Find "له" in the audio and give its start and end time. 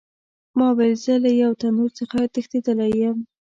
1.23-1.31